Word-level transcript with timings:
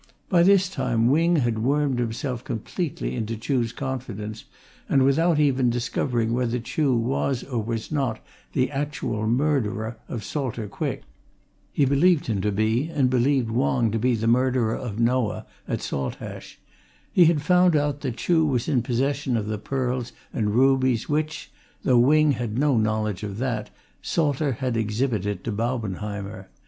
By 0.29 0.41
this 0.41 0.67
time, 0.67 1.09
Wing 1.11 1.35
had 1.35 1.59
wormed 1.59 1.99
himself 1.99 2.43
completely 2.43 3.15
into 3.15 3.35
Chuh's 3.37 3.71
confidence, 3.71 4.45
and 4.89 5.03
without 5.03 5.39
even 5.39 5.69
discovering 5.69 6.33
whether 6.33 6.57
Chuh 6.57 6.97
was 6.97 7.43
or 7.43 7.61
was 7.61 7.91
not 7.91 8.19
the 8.53 8.71
actual 8.71 9.27
murderer 9.27 9.99
of 10.09 10.23
Salter 10.23 10.67
Quick 10.67 11.03
(he 11.71 11.85
believed 11.85 12.25
him 12.25 12.41
to 12.41 12.51
be 12.51 12.89
and 12.89 13.11
believed 13.11 13.51
Wong 13.51 13.91
to 13.91 13.99
be 13.99 14.15
the 14.15 14.25
murderer 14.25 14.75
of 14.75 14.99
Noah, 14.99 15.45
at 15.67 15.83
Saltash) 15.83 16.57
he 17.11 17.25
had 17.25 17.43
found 17.43 17.75
out 17.75 18.01
that 18.01 18.15
Chuh 18.17 18.43
was 18.43 18.67
in 18.67 18.81
possession 18.81 19.37
of 19.37 19.45
the 19.45 19.59
pearls 19.59 20.13
and 20.33 20.55
rubies 20.55 21.09
which 21.09 21.51
though 21.83 21.99
Wing 21.99 22.31
had 22.31 22.57
no 22.57 22.75
knowledge 22.75 23.21
of 23.21 23.37
that 23.37 23.69
Salter 24.01 24.53
had 24.53 24.75
exhibited 24.75 25.43
to 25.43 25.51
Baubenheimer. 25.51 26.49